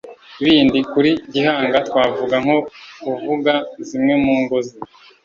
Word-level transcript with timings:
bindi 0.43 0.79
kuri 0.91 1.11
gihanga 1.33 1.77
twavuga 1.87 2.35
nko 2.43 2.57
kuvuga 3.03 3.53
zimwe 3.87 4.13
mu 4.23 4.33
ngo 4.41 4.57
ze 4.67 4.77